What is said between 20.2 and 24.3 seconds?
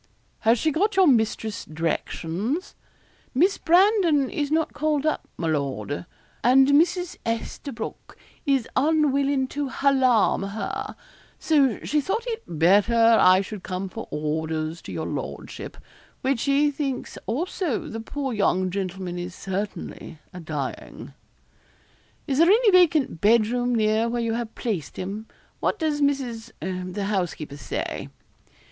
a dying.' 'Is there any vacant bed room near where